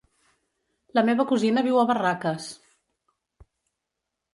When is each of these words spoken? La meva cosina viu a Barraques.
La 1.01 1.03
meva 1.11 1.27
cosina 1.33 1.65
viu 1.69 1.79
a 1.83 1.85
Barraques. 1.93 2.51